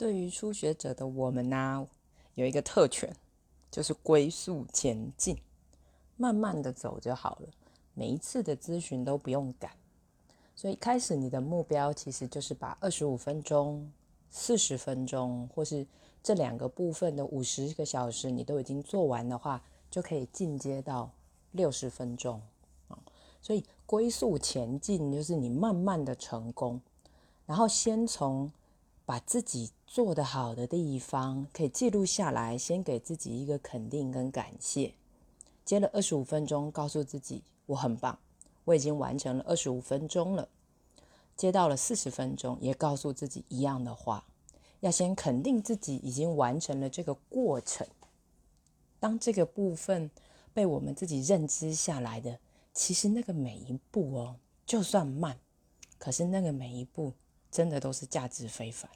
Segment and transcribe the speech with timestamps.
[0.00, 1.86] 对于初学者的我们呢，
[2.32, 3.14] 有一个特权，
[3.70, 5.36] 就是龟速前进，
[6.16, 7.48] 慢慢的走就好了。
[7.92, 9.70] 每一次的咨询都不用赶，
[10.56, 13.92] 所以开始你的目标其实就是把二十五分钟、
[14.30, 15.86] 四十分钟，或是
[16.22, 21.10] 这两个部分的五十个小时，你都已经做完的话，就可以进阶到
[21.52, 22.40] 六十分钟
[22.88, 22.98] 啊。
[23.42, 26.80] 所以龟速前进就是你慢慢的成功，
[27.44, 28.50] 然后先从。
[29.06, 34.94] 把自己做得好的地方可以记录下来，先给自己一个肯定跟感谢。
[35.64, 38.16] 接了二十五分钟，告诉自己我很棒，
[38.66, 40.48] 我已经完成了二十五分钟了。
[41.36, 44.24] 接到了四十分钟，也告诉自己一样的话，
[44.78, 47.84] 要先肯定自己已经完成了这个过程。
[49.00, 50.08] 当这个部分
[50.54, 52.38] 被我们自己认知下来的，
[52.72, 55.36] 其实那个每一步哦，就算慢，
[55.98, 57.12] 可是那个每一步
[57.50, 58.88] 真的都是价值非凡。